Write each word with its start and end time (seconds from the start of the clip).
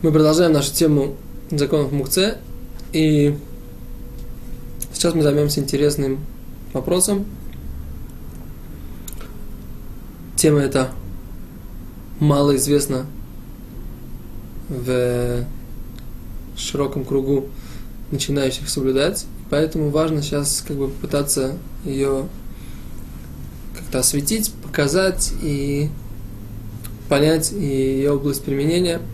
Мы 0.00 0.12
продолжаем 0.12 0.52
нашу 0.52 0.72
тему 0.72 1.16
законов 1.50 1.90
Мукце, 1.90 2.38
и 2.92 3.36
сейчас 4.92 5.12
мы 5.12 5.22
займемся 5.22 5.58
интересным 5.58 6.20
вопросом. 6.72 7.26
Тема 10.36 10.60
эта 10.60 10.92
мало 12.20 12.54
известна 12.54 13.06
в 14.68 15.44
широком 16.56 17.04
кругу 17.04 17.46
начинающих 18.12 18.68
соблюдать, 18.68 19.26
поэтому 19.50 19.90
важно 19.90 20.22
сейчас 20.22 20.64
как 20.64 20.76
бы 20.76 20.90
попытаться 20.90 21.56
ее 21.84 22.28
как-то 23.76 23.98
осветить, 23.98 24.52
показать 24.62 25.32
и 25.42 25.88
понять 27.08 27.50
ее 27.50 28.12
область 28.12 28.44
применения– 28.44 29.00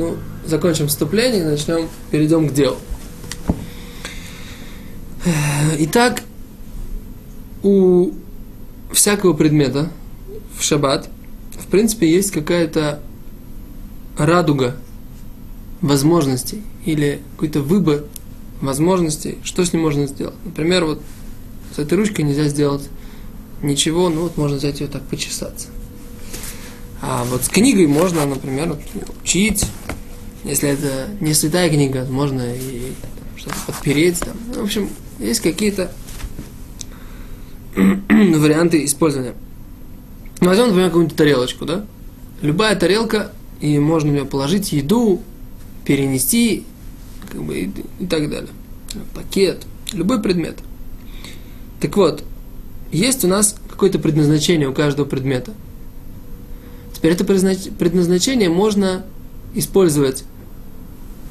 ну, 0.00 0.16
закончим 0.46 0.88
вступление, 0.88 1.44
начнем, 1.44 1.88
перейдем 2.10 2.48
к 2.48 2.54
делу. 2.54 2.78
Итак, 5.78 6.22
у 7.62 8.12
всякого 8.92 9.34
предмета 9.34 9.90
в 10.58 10.62
шаббат, 10.62 11.10
в 11.52 11.66
принципе, 11.66 12.10
есть 12.10 12.30
какая-то 12.30 13.00
радуга 14.16 14.76
возможностей 15.82 16.62
или 16.86 17.20
какой-то 17.32 17.60
выбор 17.60 18.04
возможностей, 18.62 19.36
что 19.44 19.64
с 19.64 19.74
ним 19.74 19.82
можно 19.82 20.06
сделать. 20.06 20.34
Например, 20.46 20.86
вот 20.86 21.02
с 21.76 21.78
этой 21.78 21.98
ручкой 21.98 22.22
нельзя 22.22 22.48
сделать 22.48 22.88
ничего, 23.62 24.08
ну 24.08 24.22
вот 24.22 24.38
можно 24.38 24.56
взять 24.56 24.80
ее 24.80 24.86
так 24.86 25.02
почесаться. 25.02 25.68
А 27.02 27.24
вот 27.24 27.44
с 27.44 27.48
книгой 27.48 27.86
можно, 27.86 28.26
например, 28.26 28.76
учить. 29.22 29.66
Если 30.44 30.68
это 30.68 31.08
не 31.20 31.34
святая 31.34 31.68
книга, 31.70 32.06
можно 32.08 32.42
и 32.54 32.92
что-то 33.36 33.56
подпереть. 33.66 34.20
Там. 34.20 34.36
В 34.54 34.62
общем, 34.62 34.88
есть 35.18 35.40
какие-то 35.40 35.92
варианты 37.74 38.84
использования. 38.84 39.34
Ну, 40.40 40.48
возьмем, 40.48 40.66
например, 40.66 40.88
какую-нибудь 40.88 41.16
тарелочку, 41.16 41.64
да? 41.64 41.84
Любая 42.42 42.76
тарелка, 42.76 43.32
и 43.60 43.78
можно 43.78 44.10
в 44.10 44.12
нее 44.14 44.24
положить 44.24 44.72
еду, 44.72 45.20
перенести, 45.84 46.64
как 47.30 47.42
бы, 47.42 47.70
и 47.98 48.06
так 48.06 48.30
далее. 48.30 48.50
Пакет, 49.14 49.62
любой 49.92 50.22
предмет. 50.22 50.58
Так 51.80 51.96
вот, 51.96 52.24
есть 52.92 53.24
у 53.24 53.28
нас 53.28 53.56
какое-то 53.68 53.98
предназначение 53.98 54.68
у 54.68 54.74
каждого 54.74 55.06
предмета– 55.06 55.54
Теперь 57.00 57.12
это 57.12 57.24
предназначение 57.24 58.50
можно 58.50 59.06
использовать 59.54 60.24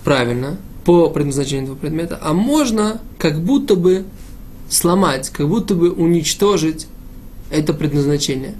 правильно, 0.03 0.57
по 0.83 1.11
предназначению 1.11 1.65
этого 1.65 1.75
предмета, 1.75 2.17
а 2.19 2.33
можно 2.33 2.99
как 3.19 3.39
будто 3.39 3.75
бы 3.75 4.05
сломать, 4.67 5.29
как 5.29 5.47
будто 5.47 5.75
бы 5.75 5.91
уничтожить 5.91 6.87
это 7.51 7.75
предназначение. 7.75 8.55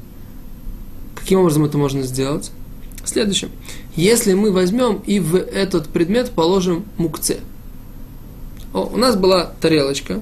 Каким 1.16 1.40
образом 1.40 1.66
это 1.66 1.80
можно 1.80 2.04
сделать? 2.04 2.52
Следующим. 3.04 3.50
Если 3.96 4.36
мы 4.36 4.52
возьмем 4.52 5.02
и 5.08 5.20
в 5.20 5.36
этот 5.36 5.88
предмет 5.88 6.30
положим 6.30 6.86
мукце. 6.98 7.40
О, 8.72 8.84
у 8.94 8.98
нас 8.98 9.16
была 9.16 9.52
тарелочка, 9.60 10.22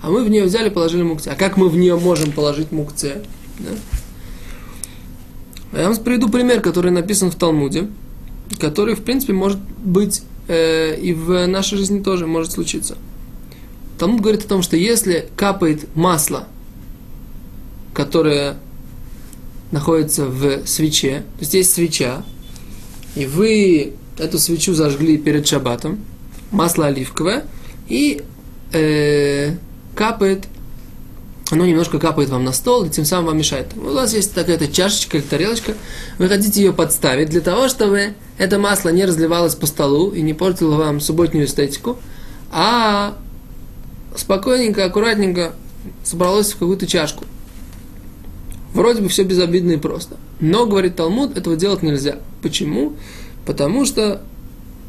а 0.00 0.08
мы 0.08 0.24
в 0.24 0.30
нее 0.30 0.44
взяли 0.44 0.70
положили 0.70 1.02
мукце. 1.02 1.28
А 1.28 1.34
как 1.34 1.58
мы 1.58 1.68
в 1.68 1.76
нее 1.76 1.96
можем 1.96 2.32
положить 2.32 2.72
мукце? 2.72 3.20
Да? 3.58 3.72
Я 5.76 5.88
вам 5.88 5.96
приведу 5.96 6.28
пример, 6.28 6.60
который 6.60 6.92
написан 6.92 7.30
в 7.30 7.34
Талмуде, 7.34 7.88
который, 8.60 8.94
в 8.94 9.02
принципе, 9.02 9.32
может 9.32 9.58
быть 9.58 10.22
э, 10.46 10.96
и 11.00 11.12
в 11.12 11.46
нашей 11.46 11.78
жизни 11.78 12.00
тоже 12.00 12.26
может 12.26 12.52
случиться. 12.52 12.96
Талмуд 13.98 14.20
говорит 14.20 14.44
о 14.44 14.48
том, 14.48 14.62
что 14.62 14.76
если 14.76 15.28
капает 15.36 15.88
масло, 15.96 16.46
которое 17.92 18.56
находится 19.72 20.26
в 20.26 20.64
свече, 20.66 21.24
то 21.38 21.40
есть 21.40 21.54
есть 21.54 21.72
свеча, 21.74 22.22
и 23.16 23.26
вы 23.26 23.94
эту 24.18 24.38
свечу 24.38 24.74
зажгли 24.74 25.18
перед 25.18 25.46
шабатом, 25.46 25.98
масло 26.52 26.86
оливковое, 26.86 27.44
и 27.88 28.22
э, 28.72 29.56
капает 29.96 30.46
оно 31.54 31.66
немножко 31.66 31.98
капает 31.98 32.28
вам 32.30 32.44
на 32.44 32.52
стол 32.52 32.84
и 32.84 32.90
тем 32.90 33.04
самым 33.04 33.26
вам 33.26 33.38
мешает. 33.38 33.68
У 33.76 33.92
вас 33.92 34.12
есть 34.12 34.34
такая-то 34.34 34.68
чашечка 34.68 35.18
или 35.18 35.24
тарелочка, 35.24 35.74
вы 36.18 36.28
хотите 36.28 36.62
ее 36.62 36.72
подставить 36.72 37.30
для 37.30 37.40
того, 37.40 37.68
чтобы 37.68 38.14
это 38.38 38.58
масло 38.58 38.90
не 38.90 39.04
разливалось 39.04 39.54
по 39.54 39.66
столу 39.66 40.10
и 40.10 40.20
не 40.20 40.34
портило 40.34 40.76
вам 40.76 41.00
субботнюю 41.00 41.46
эстетику, 41.46 41.98
а 42.50 43.16
спокойненько, 44.16 44.84
аккуратненько 44.84 45.54
собралось 46.02 46.52
в 46.52 46.58
какую-то 46.58 46.86
чашку. 46.86 47.24
Вроде 48.74 49.02
бы 49.02 49.08
все 49.08 49.22
безобидно 49.22 49.72
и 49.72 49.76
просто. 49.76 50.16
Но, 50.40 50.66
говорит 50.66 50.96
Талмуд, 50.96 51.36
этого 51.36 51.56
делать 51.56 51.82
нельзя. 51.82 52.18
Почему? 52.42 52.94
Потому 53.46 53.84
что 53.84 54.22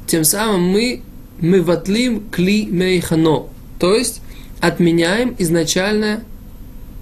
тем 0.08 0.24
самым 0.24 0.64
мы 0.64 1.04
мы 1.40 1.62
ватлим 1.62 2.28
кли 2.32 2.66
мейхано. 2.66 3.44
То 3.78 3.94
есть 3.94 4.22
отменяем 4.62 5.36
изначальное 5.38 6.24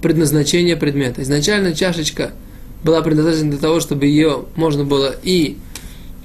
предназначение 0.04 0.76
предмета. 0.76 1.22
Изначально 1.22 1.74
чашечка 1.74 2.32
была 2.84 3.00
предназначена 3.00 3.52
для 3.52 3.58
того, 3.58 3.80
чтобы 3.80 4.04
ее 4.04 4.44
можно 4.54 4.84
было 4.84 5.16
и 5.22 5.56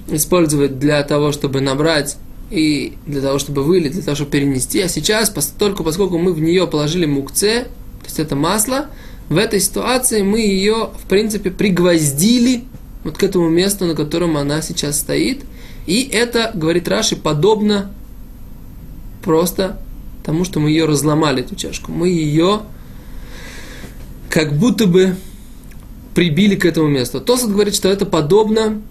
использовать 0.09 0.79
для 0.79 1.01
того, 1.03 1.31
чтобы 1.31 1.61
набрать, 1.61 2.17
и 2.51 2.97
для 3.07 3.21
того, 3.21 3.39
чтобы 3.39 3.63
вылить, 3.63 3.93
для 3.93 4.01
того, 4.01 4.15
чтобы 4.15 4.31
перенести. 4.31 4.81
А 4.81 4.89
сейчас, 4.89 5.33
только 5.57 5.83
поскольку 5.83 6.17
мы 6.17 6.33
в 6.33 6.41
нее 6.41 6.67
положили 6.67 7.05
мукце, 7.05 7.67
то 8.01 8.05
есть 8.05 8.19
это 8.19 8.35
масло, 8.35 8.87
в 9.29 9.37
этой 9.37 9.61
ситуации 9.61 10.23
мы 10.23 10.41
ее, 10.41 10.89
в 11.01 11.07
принципе, 11.07 11.49
пригвоздили 11.49 12.65
вот 13.05 13.17
к 13.17 13.23
этому 13.23 13.47
месту, 13.47 13.85
на 13.85 13.95
котором 13.95 14.35
она 14.35 14.61
сейчас 14.61 14.99
стоит. 14.99 15.45
И 15.85 16.03
это, 16.11 16.51
говорит 16.53 16.89
Раши, 16.89 17.15
подобно 17.15 17.93
просто 19.23 19.79
тому, 20.25 20.43
что 20.43 20.59
мы 20.59 20.69
ее 20.69 20.83
разломали, 20.83 21.43
эту 21.43 21.55
чашку. 21.55 21.93
Мы 21.93 22.09
ее 22.09 22.63
как 24.29 24.53
будто 24.53 24.87
бы 24.87 25.15
прибили 26.13 26.55
к 26.55 26.65
этому 26.65 26.87
месту. 26.87 27.19
Тосот 27.19 27.49
говорит, 27.49 27.75
что 27.75 27.89
это 27.89 28.05
подобно 28.05 28.81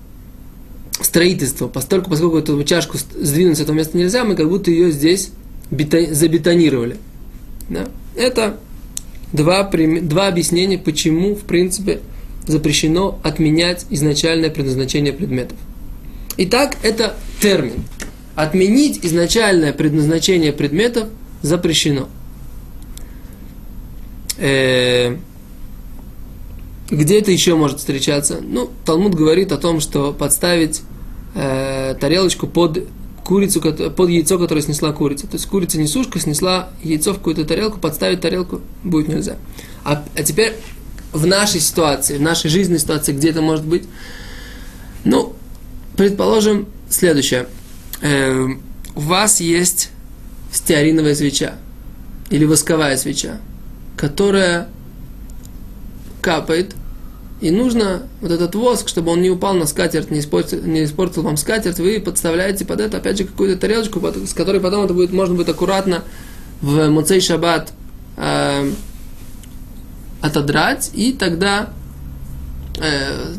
строительству, 1.00 1.69
поскольку, 1.69 2.10
поскольку 2.10 2.38
эту 2.38 2.62
чашку 2.65 2.99
сдвинуть 2.99 3.59
с 3.59 3.60
этого 3.60 3.77
места 3.77 3.97
нельзя, 3.97 4.25
мы 4.25 4.34
как 4.34 4.48
будто 4.48 4.71
ее 4.71 4.91
здесь 4.91 5.31
бетон, 5.71 6.15
забетонировали. 6.15 6.97
Да? 7.69 7.88
Это 8.16 8.59
два, 9.32 9.62
два 9.65 10.27
объяснения, 10.27 10.78
почему, 10.78 11.34
в 11.34 11.43
принципе, 11.43 12.00
запрещено 12.47 13.21
отменять 13.22 13.87
изначальное 13.91 14.50
предназначение 14.50 15.12
предметов. 15.12 15.56
Итак, 16.37 16.77
это 16.82 17.15
термин. 17.41 17.84
Отменить 18.34 19.04
изначальное 19.04 19.72
предназначение 19.72 20.53
предметов 20.53 21.09
запрещено. 21.43 22.09
Э, 24.38 25.16
где 26.91 27.19
это 27.19 27.31
еще 27.31 27.54
может 27.54 27.78
встречаться? 27.78 28.41
Ну, 28.43 28.71
Талмуд 28.84 29.15
говорит 29.15 29.53
о 29.53 29.59
том, 29.59 29.81
что 29.81 30.12
подставить 30.12 30.82
э, 31.34 31.94
тарелочку 32.00 32.47
под 32.47 32.88
курицу, 33.25 33.60
под 33.60 34.09
яйцо, 34.09 34.39
которое 34.39 34.63
снесла 34.63 34.92
курица. 34.92 35.27
То 35.27 35.34
есть 35.34 35.47
курица 35.47 35.78
несушка 35.78 36.18
снесла 36.18 36.71
яйцо 36.83 37.13
в 37.13 37.18
какую-то 37.18 37.45
тарелку, 37.45 37.78
подставить 37.78 38.22
тарелку 38.22 38.63
будет 38.83 39.09
нельзя. 39.09 39.36
А, 39.84 40.03
а 40.15 40.22
теперь 40.22 40.54
в 41.13 41.27
нашей 41.27 41.60
ситуации, 41.60 42.16
в 42.16 42.22
нашей 42.22 42.48
жизненной 42.48 42.80
ситуации, 42.80 43.13
где 43.13 43.30
это 43.30 43.42
может 43.42 43.66
быть? 43.66 43.84
Ну, 45.04 45.34
предположим 45.97 46.66
следующее. 46.89 47.48
Э, 48.01 48.47
у 48.95 49.01
вас 49.01 49.41
есть 49.41 49.91
стеариновая 50.51 51.15
свеча 51.15 51.57
или 52.30 52.47
восковая 52.47 52.97
свеча, 52.97 53.41
которая 53.97 54.68
капает, 56.20 56.74
и 57.41 57.50
нужно 57.50 58.03
вот 58.20 58.32
этот 58.32 58.54
воск, 58.56 58.88
чтобы 58.88 59.12
он 59.12 59.22
не 59.22 59.30
упал 59.30 59.54
на 59.54 59.66
скатерть, 59.66 60.10
не 60.10 60.20
испортил, 60.20 60.60
не 60.62 60.84
испортил 60.84 61.22
вам 61.22 61.36
скатерть, 61.36 61.78
вы 61.78 62.00
подставляете 62.00 62.65
под 62.65 62.80
это, 62.80 62.97
опять 62.97 63.18
же, 63.18 63.24
какую-то 63.24 63.60
тарелочку, 63.60 64.00
с 64.26 64.34
которой 64.34 64.60
потом 64.60 64.84
это 64.84 64.94
будет, 64.94 65.12
можно 65.12 65.36
будет 65.36 65.48
аккуратно 65.48 66.03
в 66.60 66.88
Муцей 66.88 67.20
Шаббат 67.20 67.72
э, 68.16 68.72
отодрать, 70.20 70.91
и 70.94 71.12
тогда 71.12 71.70
э, 72.80 73.34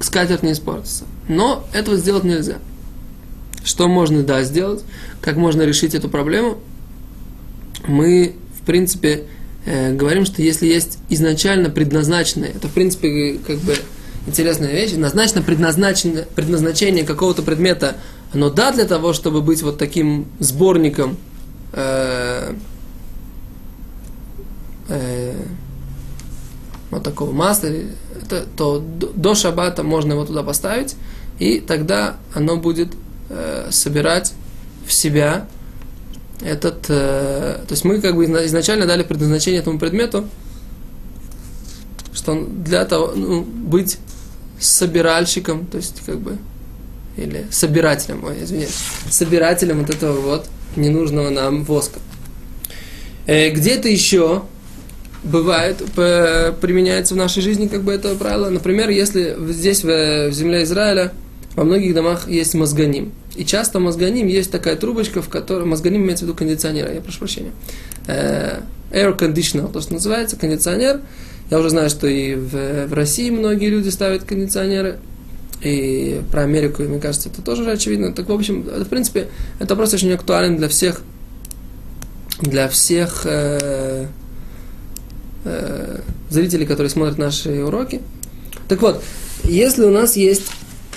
скатерть 0.00 0.42
не 0.42 0.52
испортится. 0.52 1.04
Но 1.28 1.64
этого 1.72 1.96
сделать 1.96 2.24
нельзя. 2.24 2.58
Что 3.62 3.86
можно, 3.86 4.22
да, 4.24 4.42
сделать? 4.42 4.82
Как 5.20 5.36
можно 5.36 5.62
решить 5.62 5.94
эту 5.94 6.08
проблему? 6.08 6.58
Мы, 7.86 8.34
в 8.60 8.66
принципе, 8.66 9.26
э, 9.66 9.92
говорим, 9.94 10.24
что 10.24 10.42
если 10.42 10.66
есть 10.66 10.98
изначально 11.08 11.70
предназначенное, 11.70 12.50
это 12.50 12.68
в 12.68 12.72
принципе 12.72 13.38
как 13.46 13.58
бы 13.58 13.76
интересная 14.26 14.72
вещь. 14.72 14.92
Назначено 14.92 15.42
предназначение, 15.42 16.26
предназначение 16.34 17.04
какого-то 17.04 17.42
предмета, 17.42 17.96
оно 18.32 18.50
да 18.50 18.72
для 18.72 18.84
того, 18.84 19.12
чтобы 19.12 19.42
быть 19.42 19.62
вот 19.62 19.78
таким 19.78 20.26
сборником 20.38 21.16
э, 21.72 22.54
э, 24.88 25.34
вот 26.90 27.02
такого 27.02 27.32
масла, 27.32 27.68
это, 28.22 28.46
то 28.56 28.80
до 28.80 29.34
шаббата 29.34 29.82
можно 29.82 30.12
его 30.12 30.24
туда 30.24 30.42
поставить, 30.42 30.96
и 31.38 31.60
тогда 31.60 32.16
оно 32.34 32.56
будет 32.56 32.88
э, 33.28 33.68
собирать 33.70 34.34
в 34.86 34.92
себя 34.92 35.46
этот... 36.42 36.86
Э, 36.88 37.58
то 37.66 37.72
есть 37.72 37.84
мы 37.84 38.00
как 38.00 38.16
бы 38.16 38.24
изначально 38.24 38.86
дали 38.86 39.02
предназначение 39.02 39.60
этому 39.60 39.78
предмету, 39.78 40.28
что 42.12 42.32
он 42.32 42.62
для 42.62 42.84
того, 42.84 43.12
ну, 43.14 43.42
быть 43.42 43.98
собиральщиком, 44.58 45.66
то 45.66 45.76
есть 45.78 46.02
как 46.04 46.18
бы, 46.18 46.36
или 47.16 47.46
собирателем, 47.50 48.24
ой, 48.24 48.42
извиняюсь, 48.42 48.74
собирателем 49.10 49.80
вот 49.80 49.90
этого 49.90 50.20
вот 50.20 50.46
ненужного 50.76 51.30
нам 51.30 51.64
воска. 51.64 51.98
Э, 53.26 53.50
где-то 53.50 53.88
еще 53.88 54.42
бывает, 55.22 55.76
применяется 55.94 57.12
в 57.12 57.16
нашей 57.18 57.42
жизни 57.42 57.66
как 57.66 57.82
бы 57.82 57.92
это 57.92 58.14
правило. 58.14 58.48
Например, 58.48 58.88
если 58.88 59.36
здесь, 59.50 59.84
в, 59.84 60.28
в 60.30 60.32
земле 60.32 60.62
Израиля, 60.62 61.12
во 61.56 61.64
многих 61.64 61.94
домах 61.94 62.28
есть 62.28 62.54
мозганим. 62.54 63.12
И 63.36 63.44
часто 63.44 63.80
мозганим 63.80 64.26
есть 64.26 64.50
такая 64.50 64.76
трубочка, 64.76 65.22
в 65.22 65.28
которой... 65.28 65.64
Мозганим 65.64 66.02
имеется 66.02 66.24
в 66.24 66.28
виду 66.28 66.36
кондиционер, 66.36 66.92
я 66.92 67.00
прошу 67.00 67.18
прощения. 67.20 67.52
Э, 68.06 68.60
air 68.90 69.16
conditioner, 69.16 69.70
то, 69.72 69.80
что 69.80 69.94
называется, 69.94 70.36
кондиционер. 70.36 71.00
Я 71.50 71.58
уже 71.58 71.70
знаю, 71.70 71.90
что 71.90 72.06
и 72.06 72.34
в, 72.34 72.86
в 72.86 72.92
России 72.92 73.30
многие 73.30 73.68
люди 73.68 73.88
ставят 73.88 74.24
кондиционеры. 74.24 74.98
И 75.62 76.22
про 76.30 76.42
Америку, 76.42 76.82
мне 76.82 77.00
кажется, 77.00 77.28
это 77.28 77.42
тоже 77.42 77.62
уже 77.62 77.72
очевидно. 77.72 78.12
Так, 78.12 78.28
в 78.28 78.32
общем, 78.32 78.62
в 78.62 78.86
принципе, 78.86 79.28
это 79.58 79.76
просто 79.76 79.96
очень 79.96 80.12
актуален 80.12 80.56
для 80.56 80.68
всех, 80.68 81.02
для 82.40 82.68
всех 82.68 83.22
э, 83.26 84.06
э, 85.44 86.00
зрителей, 86.30 86.64
которые 86.64 86.88
смотрят 86.88 87.18
наши 87.18 87.62
уроки. 87.62 88.00
Так 88.68 88.80
вот, 88.80 89.02
если 89.44 89.84
у 89.84 89.90
нас 89.90 90.16
есть 90.16 90.50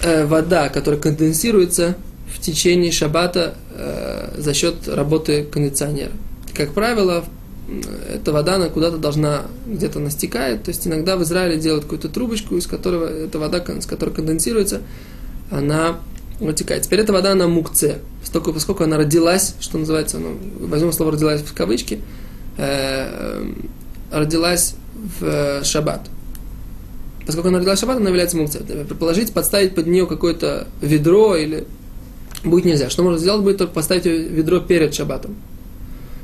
э, 0.03 0.25
вода, 0.25 0.69
которая 0.69 0.99
конденсируется 0.99 1.95
в 2.33 2.39
течение 2.39 2.91
шаббата 2.91 3.55
э, 3.75 4.35
за 4.37 4.53
счет 4.53 4.87
работы 4.87 5.43
кондиционера, 5.43 6.11
как 6.53 6.73
правило, 6.73 7.25
эта 8.13 8.31
вода 8.31 8.55
она 8.55 8.69
куда-то 8.69 8.97
должна 8.97 9.43
где-то 9.65 9.99
настекает. 9.99 10.63
То 10.63 10.69
есть 10.69 10.85
иногда 10.85 11.15
в 11.17 11.23
Израиле 11.23 11.59
делают 11.59 11.85
какую-то 11.85 12.09
трубочку, 12.09 12.55
из 12.55 12.67
которого 12.67 13.05
эта 13.05 13.39
вода, 13.39 13.63
с 13.79 13.85
которой 13.85 14.11
конденсируется, 14.11 14.81
она 15.49 15.97
вытекает. 16.39 16.83
Теперь 16.83 16.99
эта 16.99 17.13
вода, 17.13 17.31
она 17.31 17.47
мукце. 17.47 17.99
Поскольку, 18.21 18.53
поскольку 18.53 18.83
она 18.83 18.97
родилась, 18.97 19.55
что 19.59 19.77
называется, 19.77 20.19
ну, 20.19 20.37
возьмем 20.59 20.91
слово 20.91 21.13
родилась 21.13 21.41
в 21.41 21.53
кавычки, 21.53 21.99
э, 22.57 23.51
родилась 24.11 24.75
в 25.19 25.63
шаббат. 25.63 26.09
Поскольку 27.25 27.49
она 27.49 27.59
родилась 27.59 27.79
в 27.79 27.81
шаббат, 27.81 27.97
она 27.97 28.09
является 28.09 28.37
мукце. 28.37 28.59
Предположить, 28.59 29.33
подставить 29.33 29.75
под 29.75 29.87
нее 29.87 30.07
какое-то 30.07 30.67
ведро 30.81 31.35
или 31.35 31.65
будет 32.43 32.65
нельзя. 32.65 32.89
Что 32.89 33.03
можно 33.03 33.19
сделать, 33.19 33.43
будет 33.43 33.57
только 33.57 33.73
поставить 33.73 34.05
ведро 34.05 34.59
перед 34.59 34.93
шаббатом. 34.93 35.35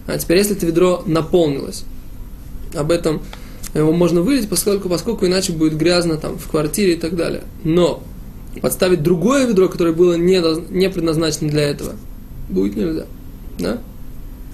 А 0.07 0.17
теперь, 0.17 0.37
если 0.37 0.55
это 0.55 0.65
ведро 0.65 1.03
наполнилось, 1.05 1.83
об 2.75 2.91
этом 2.91 3.21
его 3.73 3.91
можно 3.91 4.21
вылить, 4.21 4.49
поскольку, 4.49 4.89
поскольку 4.89 5.25
иначе 5.25 5.53
будет 5.53 5.77
грязно 5.77 6.17
там 6.17 6.37
в 6.37 6.49
квартире 6.49 6.93
и 6.93 6.97
так 6.97 7.15
далее. 7.15 7.43
Но 7.63 8.03
подставить 8.61 9.03
другое 9.03 9.45
ведро, 9.45 9.69
которое 9.69 9.93
было 9.93 10.15
не, 10.15 10.41
не 10.71 10.89
предназначено 10.89 11.49
для 11.49 11.61
этого, 11.61 11.93
будет 12.49 12.75
нельзя. 12.75 13.05
Да? 13.59 13.77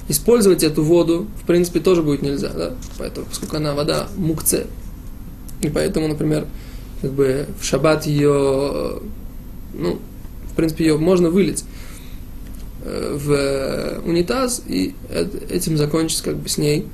Использовать 0.07 0.63
эту 0.63 0.83
воду, 0.83 1.27
в 1.42 1.47
принципе, 1.47 1.80
тоже 1.80 2.03
будет 2.03 2.21
нельзя, 2.21 2.50
да? 2.50 2.74
Поэтому, 2.97 3.25
поскольку 3.25 3.56
она 3.57 3.74
вода 3.74 4.07
мукце. 4.18 4.68
И 5.65 5.69
поэтому, 5.69 6.07
например, 6.07 6.45
как 7.01 7.12
бы 7.12 7.47
в 7.59 7.65
шаббат 7.65 8.06
ее, 8.06 9.00
ну, 9.73 10.00
в 10.51 10.56
принципе, 10.56 10.85
ее 10.85 10.97
можно 10.97 11.29
вылить. 11.29 11.63
Э, 12.83 13.17
в 13.17 14.07
унитаз 14.07 14.62
и 14.67 14.94
этим 15.50 15.77
закончить 15.77 16.21
как 16.21 16.35
бы 16.38 16.47
с 16.47 16.57
ней 16.57 16.88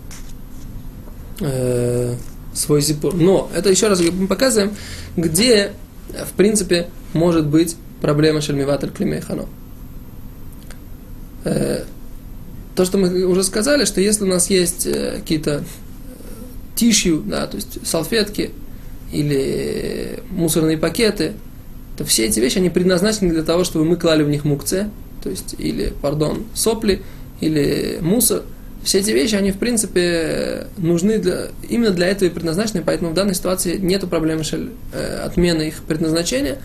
э, 1.41 2.15
свой 2.53 2.81
зипур. 2.81 3.13
Но 3.13 3.49
это 3.53 3.69
еще 3.69 3.87
раз 3.87 4.01
мы 4.01 4.27
показываем, 4.27 4.73
где 5.17 5.73
в 6.09 6.31
принципе 6.33 6.87
может 7.13 7.45
быть 7.45 7.75
проблема 8.01 8.41
шельмиватель 8.41 8.91
климейхано. 8.91 9.45
Э, 11.43 11.83
то, 12.75 12.85
что 12.85 12.97
мы 12.97 13.25
уже 13.25 13.43
сказали, 13.43 13.85
что 13.85 13.99
если 14.01 14.23
у 14.23 14.27
нас 14.27 14.49
есть 14.49 14.85
э, 14.85 15.17
какие-то 15.17 15.63
тишью, 16.81 17.21
да, 17.23 17.45
то 17.45 17.57
есть 17.57 17.85
салфетки 17.85 18.49
или 19.11 20.19
мусорные 20.31 20.79
пакеты, 20.79 21.33
то 21.95 22.03
все 22.03 22.25
эти 22.25 22.39
вещи, 22.39 22.57
они 22.57 22.71
предназначены 22.71 23.31
для 23.31 23.43
того, 23.43 23.63
чтобы 23.63 23.85
мы 23.85 23.97
клали 23.97 24.23
в 24.23 24.29
них 24.29 24.45
мукце, 24.45 24.89
то 25.21 25.29
есть, 25.29 25.53
или, 25.59 25.93
пардон, 26.01 26.45
сопли, 26.55 27.03
или 27.39 27.99
мусор. 28.01 28.41
Все 28.83 28.97
эти 28.97 29.11
вещи, 29.11 29.35
они, 29.35 29.51
в 29.51 29.59
принципе, 29.59 30.65
нужны 30.77 31.19
для, 31.19 31.49
именно 31.69 31.91
для 31.91 32.07
этого 32.07 32.29
и 32.29 32.31
предназначены, 32.31 32.81
поэтому 32.83 33.11
в 33.11 33.13
данной 33.13 33.35
ситуации 33.35 33.77
нет 33.77 34.09
проблемы 34.09 34.43
шель, 34.43 34.71
э, 34.91 35.21
отмены 35.23 35.67
их 35.67 35.83
предназначения, 35.83 36.57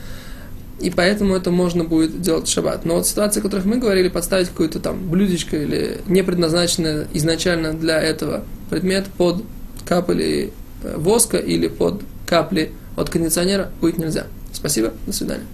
и 0.80 0.88
поэтому 0.88 1.34
это 1.34 1.50
можно 1.50 1.84
будет 1.84 2.22
делать 2.22 2.48
в 2.48 2.50
шаббат. 2.50 2.86
Но 2.86 2.94
вот 2.94 3.06
ситуации, 3.06 3.40
о 3.40 3.42
которых 3.42 3.66
мы 3.66 3.76
говорили, 3.76 4.08
подставить 4.08 4.48
какое-то 4.48 4.80
там 4.80 5.10
блюдечко 5.10 5.58
или 5.58 5.98
не 6.06 6.22
предназначенное 6.22 7.06
изначально 7.12 7.74
для 7.74 8.00
этого 8.00 8.44
предмет 8.70 9.08
под 9.18 9.44
капли 9.86 10.52
э, 10.82 10.96
воска 10.96 11.38
или 11.38 11.68
под 11.68 12.02
капли 12.26 12.72
от 12.96 13.08
кондиционера 13.08 13.70
будет 13.80 13.98
нельзя. 13.98 14.26
Спасибо, 14.52 14.92
до 15.06 15.12
свидания. 15.12 15.44